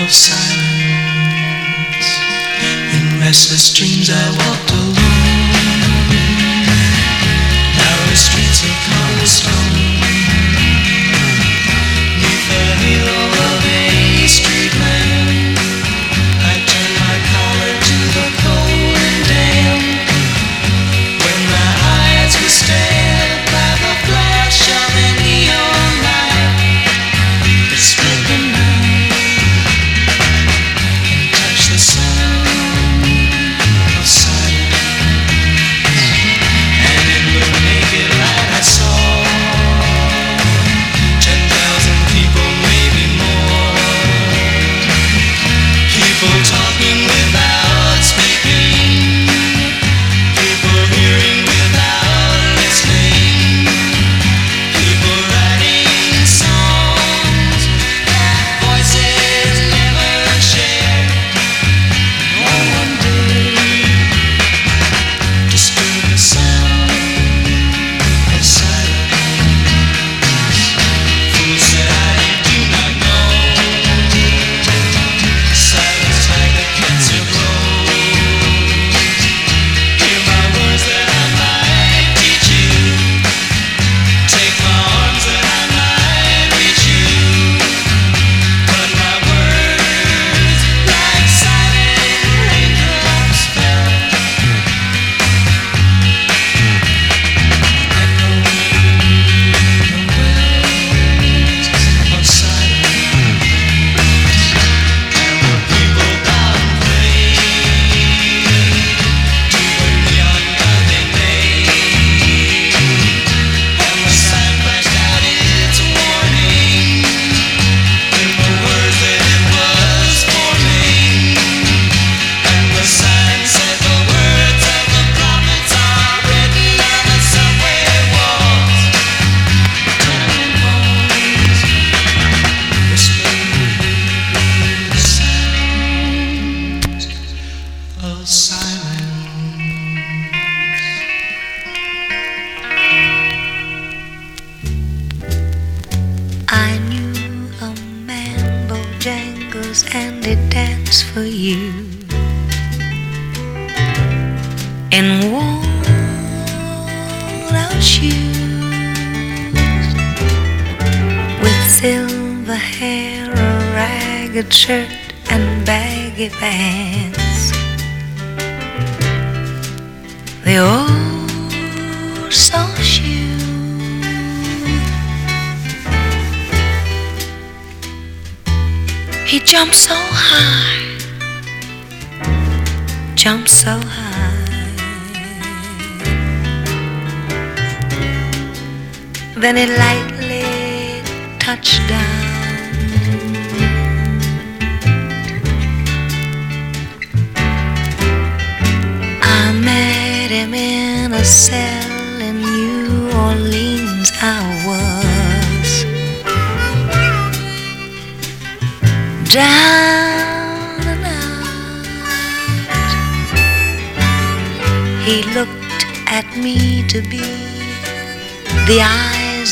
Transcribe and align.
of 0.00 0.10
silence. 0.10 0.58
In 2.96 3.20
restless 3.20 3.72
dreams 3.72 4.10
I 4.10 4.30
walked 4.30 4.70
alone, 4.72 4.94
narrow 7.78 8.14
streets 8.14 8.62
of 8.64 8.74
cobblestone, 8.86 9.74
neath 12.18 12.50
a 12.50 12.64
halo. 12.82 13.23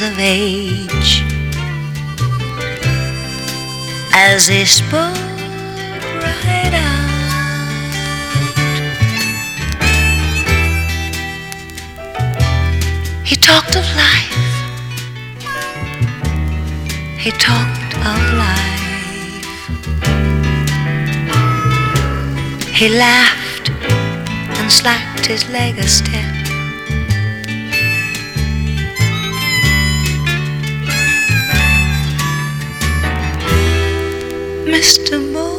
of 0.03 0.19
age. 0.19 1.23
As 4.13 4.49
he 4.49 4.65
spoke 4.65 5.17
right 6.23 6.75
out, 6.75 7.03
he 13.25 13.37
talked 13.37 13.77
of 13.77 13.87
life. 13.97 14.39
He 17.19 17.31
talked 17.31 17.95
of 18.11 18.23
life. 18.45 18.83
He 22.75 22.89
laughed 22.89 23.71
and 24.59 24.71
slacked 24.71 25.27
his 25.27 25.49
leg 25.51 25.79
a 25.79 25.87
step. 25.87 26.42
customer. 34.83 35.52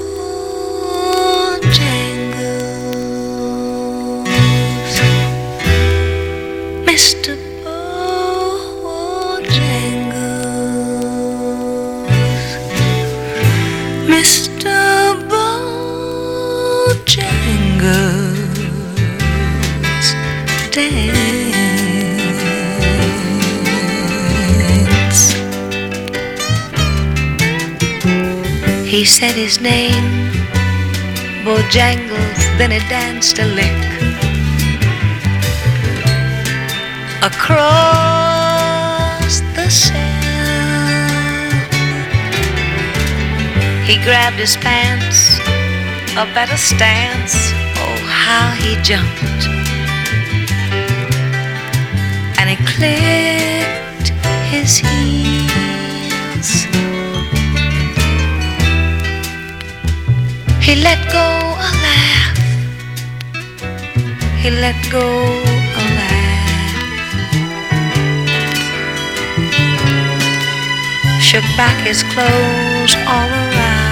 He 29.04 29.08
said 29.08 29.36
his 29.36 29.60
name, 29.60 30.32
Bojangles, 31.44 32.40
then 32.58 32.72
he 32.72 32.80
danced 32.88 33.38
a 33.38 33.44
lick. 33.44 33.84
Across 37.22 38.22
the 39.58 39.70
sand, 39.70 40.14
he 43.86 43.98
grabbed 44.06 44.38
his 44.38 44.56
pants 44.56 45.38
a 46.16 46.26
better 46.34 46.56
stance. 46.56 47.52
Oh, 47.84 47.98
how 48.08 48.52
he 48.52 48.78
jumped. 48.84 49.50
And 52.40 52.50
he 52.50 52.56
clicked 52.66 53.53
He 60.64 60.76
let 60.76 61.12
go 61.12 61.20
a 61.20 61.72
laugh. 61.86 62.38
He 64.42 64.50
let 64.50 64.78
go 64.90 65.08
a 65.82 65.84
laugh. 66.00 66.52
Shook 71.22 71.44
back 71.58 71.78
his 71.86 72.02
clothes 72.04 72.96
all 73.14 73.30
around. 73.44 73.84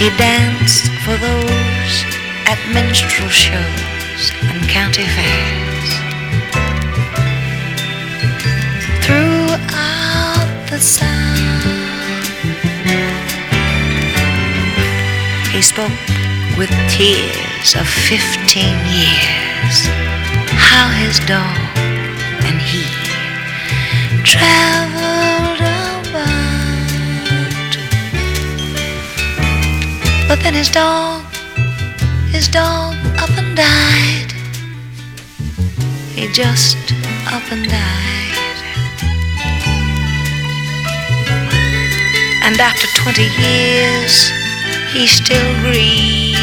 He 0.00 0.08
danced 0.16 0.88
for 1.04 1.16
those 1.18 1.94
at 2.46 2.58
minstrel 2.72 3.28
shows 3.28 4.32
and 4.50 4.66
county 4.70 5.04
fairs. 5.04 5.63
Spoke 15.74 16.06
with 16.56 16.70
tears 16.88 17.74
of 17.74 17.88
fifteen 17.88 18.76
years. 18.94 19.76
How 20.70 20.86
his 21.02 21.18
dog 21.26 21.58
and 22.46 22.60
he 22.60 22.84
traveled 24.22 25.58
about. 26.06 26.30
But 30.28 30.38
then 30.44 30.54
his 30.54 30.70
dog, 30.70 31.24
his 32.30 32.46
dog 32.46 32.94
up 33.18 33.30
and 33.36 33.56
died. 33.56 34.30
He 36.14 36.28
just 36.32 36.78
up 37.34 37.50
and 37.50 37.68
died. 37.68 38.58
And 42.44 42.60
after 42.60 42.86
20 43.02 43.22
years, 43.42 44.43
he 44.94 45.06
still 45.08 45.54
grieves. 45.60 46.38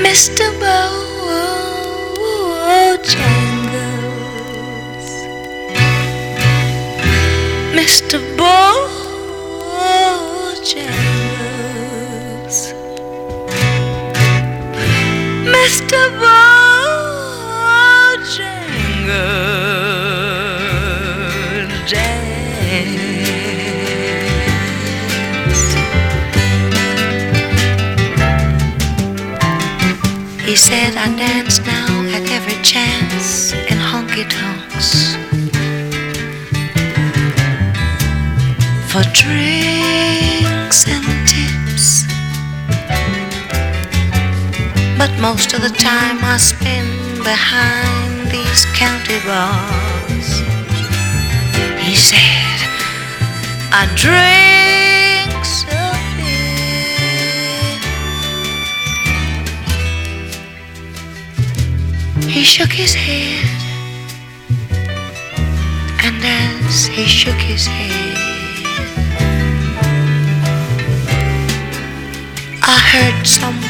Mr. 0.00 0.46
Bojangles. 0.62 1.06
Mr. 7.76 8.18
Bojangles. 8.38 9.36
Mr. 15.54 16.00
Bojangles. 16.18 16.55
Chance 32.72 33.52
in 33.52 33.78
honky 33.78 34.26
tonks. 34.28 35.14
For 38.90 39.04
drinks 39.22 40.80
and 40.94 41.06
tips. 41.30 41.86
But 44.98 45.12
most 45.20 45.52
of 45.54 45.62
the 45.62 45.74
time 45.78 46.18
I 46.24 46.36
spend 46.38 47.22
behind 47.22 48.32
these 48.32 48.64
county 48.82 49.20
bars. 49.28 50.28
He 51.86 51.94
said, 51.94 52.58
I 53.70 53.82
drink 53.94 54.85
He 62.36 62.44
shook 62.44 62.70
his 62.70 62.92
head, 62.92 63.46
and 66.04 66.22
as 66.22 66.84
he 66.84 67.06
shook 67.06 67.40
his 67.40 67.66
head, 67.66 68.14
I 72.62 72.78
heard 72.92 73.26
someone 73.26 73.65